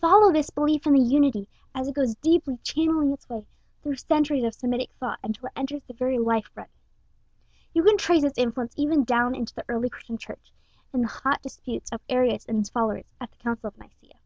[0.00, 3.46] Follow this belief in the Unity, as it goes deeply channeling its way
[3.80, 6.66] through centuries of Semitic thought, until it enters the very life blood.
[7.72, 10.52] You can trace its influence even down into the early Christian Church,
[10.92, 14.18] in the hot disputes of Arius and his followers, at the Council of Nicea.